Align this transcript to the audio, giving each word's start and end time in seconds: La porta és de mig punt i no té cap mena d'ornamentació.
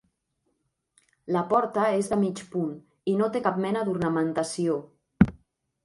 La 1.35 1.43
porta 1.51 1.85
és 1.99 2.09
de 2.15 2.19
mig 2.23 2.43
punt 2.55 2.73
i 3.13 3.17
no 3.21 3.31
té 3.37 3.45
cap 3.51 3.63
mena 3.69 3.87
d'ornamentació. 3.91 4.85